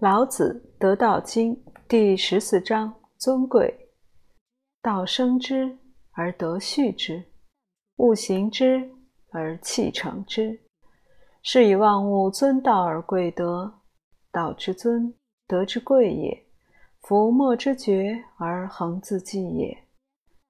[0.00, 1.56] 老子《得道经》
[1.88, 3.88] 第十四章：尊贵。
[4.82, 5.78] 道生之
[6.12, 7.24] 而德畜之，
[7.96, 8.90] 物行之
[9.30, 10.60] 而气成之。
[11.42, 13.72] 是以万物尊道而贵德。
[14.30, 15.14] 道之尊，
[15.46, 16.46] 德之贵也。
[17.00, 19.74] 夫莫之绝而恒自济也。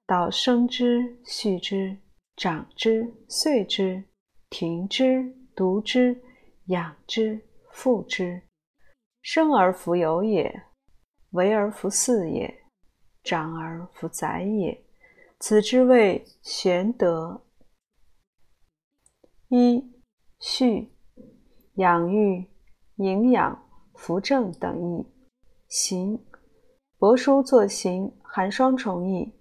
[0.05, 1.97] 道生之，畜之，
[2.35, 4.03] 长之，岁之，
[4.49, 6.21] 庭之，独之，
[6.65, 7.39] 养之，
[7.71, 8.41] 覆之。
[9.29, 10.63] 生而弗有也，
[11.31, 12.61] 为而弗恃也，
[13.25, 14.85] 长而弗宰也。
[15.37, 17.43] 此之谓玄德。
[19.49, 19.83] 一、
[20.39, 20.89] 畜，
[21.73, 22.47] 养育、
[22.95, 25.05] 营养、扶正等义。
[25.67, 26.17] 行，
[26.97, 29.33] 帛书作行，含双重义。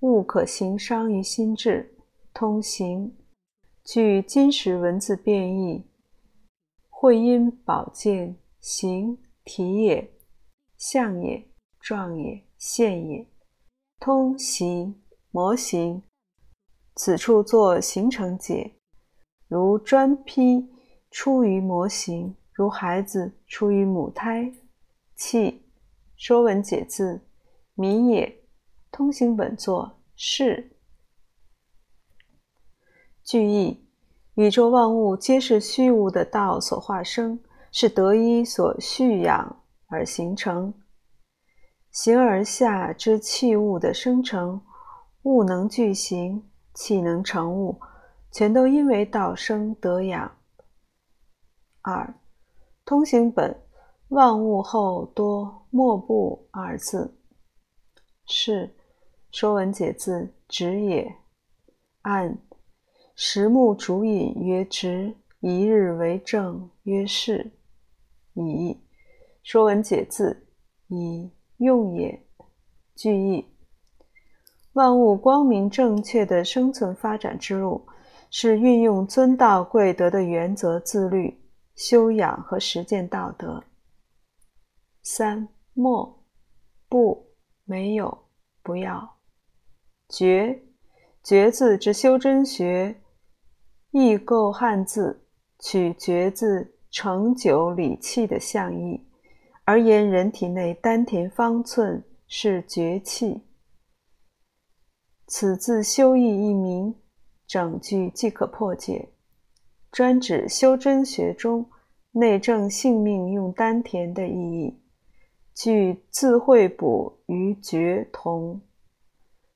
[0.00, 1.96] 物可行伤于心智，
[2.34, 3.16] 通行，
[3.86, 5.82] 据今时文字变异，
[6.90, 8.36] 会阴宝剑。
[8.62, 10.08] 形体也，
[10.78, 11.50] 象也，
[11.80, 13.26] 状也，现也，
[13.98, 16.00] 通形模型。
[16.94, 18.76] 此处作形成解，
[19.48, 20.70] 如砖坯
[21.10, 24.52] 出于模型，如孩子出于母胎。
[25.16, 25.50] 气，
[26.16, 27.14] 《说文解字》：
[27.74, 28.44] 民也。
[28.92, 30.76] 通行本作是。
[33.24, 33.88] 句意：
[34.34, 37.42] 宇宙万物皆是虚无的道所化生。
[37.72, 40.74] 是得一所蓄养而形成，
[41.90, 44.62] 形而下之器物的生成，
[45.22, 47.80] 物能具形，气能成物，
[48.30, 50.36] 全都因为道生得养。
[51.80, 52.14] 二，
[52.84, 53.58] 通行本
[54.08, 57.18] 万物后多莫不二字，
[58.26, 58.66] 是
[59.30, 61.16] 《说文解字》直也。
[62.02, 62.38] 按
[63.14, 67.52] 实木主引曰直，一日为正曰是。
[68.34, 68.72] 以
[69.42, 70.46] 《说文解字》
[70.94, 72.26] 以用也。
[72.94, 73.46] 句意：
[74.74, 77.86] 万物光明正确的生存发展之路，
[78.30, 81.42] 是运用尊道贵德的原则，自律、
[81.74, 83.64] 修养和实践道德。
[85.02, 86.24] 三莫
[86.88, 87.32] 不
[87.64, 88.26] 没有
[88.62, 89.18] 不要
[90.08, 90.62] 绝
[91.22, 93.00] 绝字之修真学，
[93.90, 95.26] 易构汉字，
[95.58, 96.71] 取绝字。
[96.92, 99.02] 成九理气的象意，
[99.64, 103.40] 而言人体内丹田方寸是绝气。
[105.26, 106.94] 此字修意一明，
[107.46, 109.08] 整句即可破解，
[109.90, 111.70] 专指修真学中
[112.10, 114.78] 内证性命用丹田的意义。
[115.54, 118.60] 据字会补与绝同，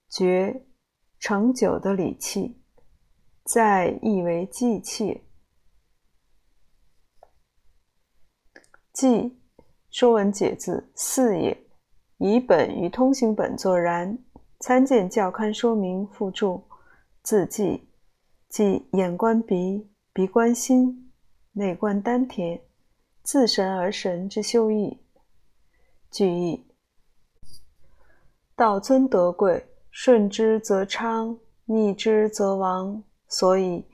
[0.09, 0.65] 绝
[1.19, 2.57] 成九的理气，
[3.45, 5.26] 再译为济气。
[8.97, 9.09] 记
[9.91, 11.67] 《说文解字》四也，
[12.17, 14.19] 以本与通行本作然。
[14.61, 16.65] 参见教刊说明附注。
[17.23, 17.87] 字记，
[18.49, 21.13] 即眼观鼻，鼻观心，
[21.53, 22.59] 内观丹田，
[23.23, 24.99] 自神而神之修意。
[26.11, 26.67] 句意：
[28.55, 33.05] 道尊德贵，顺之则昌，逆之则亡。
[33.29, 33.85] 所以，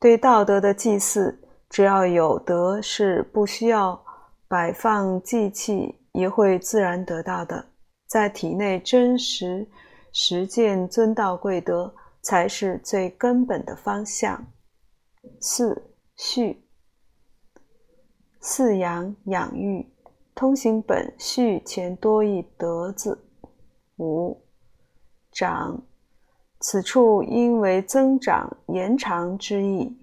[0.00, 1.38] 对道德的祭祀，
[1.68, 4.02] 只要有德，是不需要。
[4.48, 7.66] 摆放祭器也会自然得到的，
[8.06, 9.68] 在体内真实
[10.12, 11.92] 实践尊道贵德，
[12.22, 14.46] 才是最根本的方向。
[15.40, 16.56] 四畜，
[18.40, 19.92] 饲养养育，
[20.34, 23.18] 通行本畜前多一德字。
[23.96, 24.40] 五
[25.32, 25.82] 长，
[26.60, 30.00] 此处因为增长延长之意。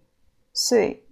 [0.54, 1.08] 岁，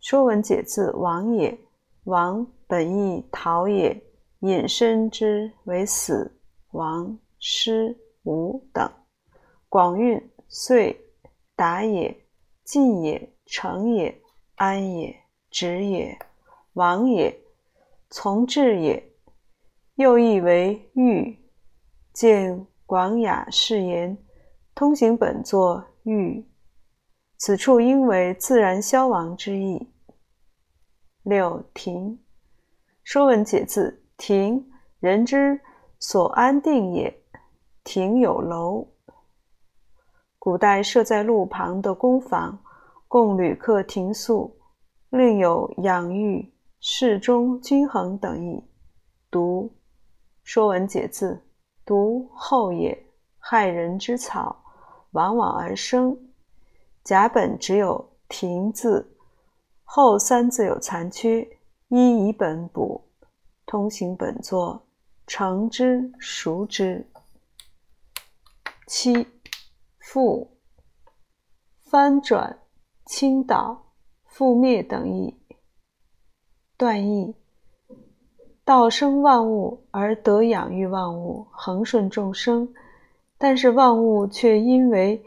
[0.00, 1.58] 说文解字王也。
[2.06, 4.00] 亡本意逃也，
[4.40, 6.40] 引申之为死、
[6.70, 8.88] 亡、失、无等。
[9.68, 10.96] 广运遂
[11.56, 12.16] 达也，
[12.62, 14.22] 进也，成也，
[14.54, 15.16] 安也，
[15.50, 16.16] 止也，
[16.74, 17.40] 亡也，
[18.08, 19.12] 从至也。
[19.96, 21.36] 又译为欲。
[22.12, 24.16] 见广雅释言，
[24.76, 26.46] 通行本作欲。
[27.36, 29.90] 此处应为自然消亡之意。
[31.28, 32.16] 六亭，
[33.02, 34.64] 说文解字：亭，
[35.00, 35.60] 人之
[35.98, 37.12] 所安定也。
[37.82, 38.86] 亭有楼，
[40.38, 42.56] 古代设在路旁的公房，
[43.08, 44.56] 供旅客停宿，
[45.10, 48.62] 另有养育、适中、均衡等意。
[49.28, 49.74] 独，
[50.44, 51.44] 说文解字：
[51.84, 52.96] 独后也，
[53.40, 54.64] 害人之草，
[55.10, 56.16] 往往而生。
[57.02, 59.15] 甲本只有亭字。
[59.88, 61.40] 后三字有残缺，
[61.88, 63.02] 一以本补，
[63.64, 64.86] 通行本作，
[65.26, 67.08] 成之熟之。
[68.86, 69.26] 七
[70.00, 70.58] 复
[71.84, 72.58] 翻转、
[73.06, 73.94] 倾倒、
[74.28, 75.34] 覆灭等义。
[76.76, 77.34] 断义：
[78.64, 82.68] 道生万物而得养育万物，恒顺众生，
[83.38, 85.24] 但是万物却因为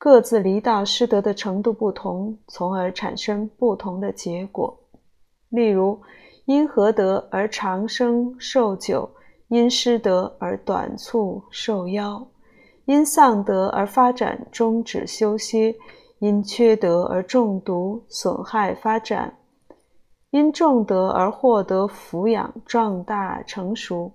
[0.00, 4.78] 各自离道失德的程度不同，从而产生不同的结果。
[5.48, 6.00] 例如，
[6.44, 9.10] 因何德而长生寿久，
[9.48, 12.24] 因失德而短促寿夭；
[12.84, 15.74] 因丧德而发展终止休歇，
[16.20, 19.34] 因缺德而中毒损害发展；
[20.30, 24.12] 因重德而获得抚养壮大成熟，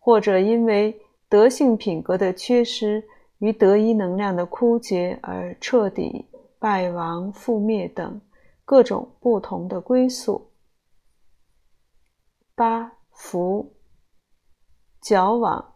[0.00, 3.04] 或者因为德性品格的缺失。
[3.42, 6.26] 于德一能量的枯竭而彻底
[6.60, 8.20] 败亡覆灭等
[8.64, 10.52] 各种不同的归宿。
[12.54, 13.74] 八伏
[15.00, 15.74] 矫往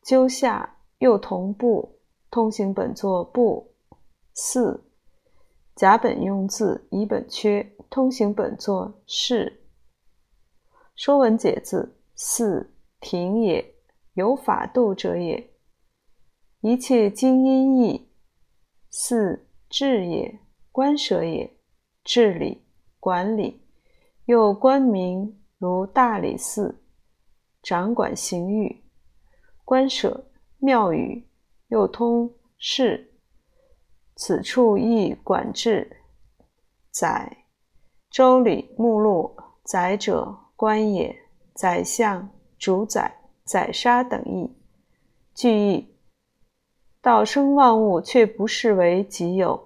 [0.00, 1.98] 纠下又同步
[2.30, 3.74] 通行本作不
[4.32, 4.82] 四
[5.74, 9.66] 甲本用字乙本缺通行本作是
[10.94, 13.74] 说文解字四停也
[14.14, 15.55] 有法度者也。
[16.66, 18.08] 一切经音义，
[18.90, 20.40] 四治也，
[20.72, 21.56] 官舍也，
[22.02, 22.66] 治理
[22.98, 23.62] 管理，
[24.24, 26.82] 又官名如大理寺，
[27.62, 28.82] 掌管刑狱；
[29.64, 30.28] 官舍
[30.58, 31.28] 庙宇，
[31.68, 33.14] 又通事，
[34.16, 36.02] 此处亦管制。
[36.90, 37.44] 宰，
[38.10, 41.16] 周礼目录，宰者官也，
[41.54, 42.28] 宰相、
[42.58, 44.52] 主宰、宰杀等义。
[45.32, 45.95] 句意。
[47.06, 49.56] 道生万物，却不视为己有；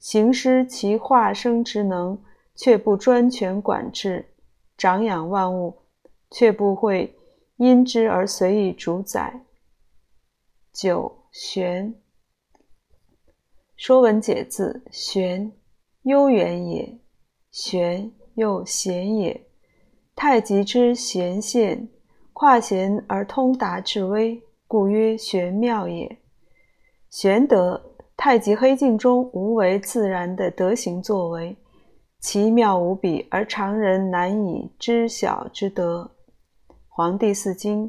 [0.00, 2.20] 行施其化生之能，
[2.56, 4.24] 却不专权管制；
[4.76, 5.72] 长养万物，
[6.32, 7.16] 却不会
[7.58, 9.44] 因之而随意主宰。
[10.72, 11.94] 九玄，
[13.76, 15.52] 说文解字：玄，
[16.02, 16.98] 悠远也；
[17.52, 19.46] 玄又贤也。
[20.16, 21.88] 太极之玄现，
[22.32, 26.18] 跨玄而通达至微，故曰玄妙也。
[27.14, 27.80] 玄德，
[28.16, 31.56] 太极黑镜中无为自然的德行作为，
[32.18, 36.10] 奇妙无比而常人难以知晓之德。
[36.88, 37.88] 黄帝四经，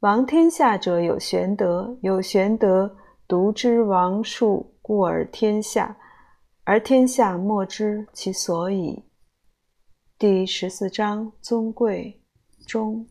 [0.00, 2.94] 王天下者有玄德，有玄德
[3.26, 5.96] 独知王术，故而天下，
[6.64, 9.02] 而天下莫知其所以。
[10.18, 12.20] 第十四章，尊贵
[12.66, 13.06] 中。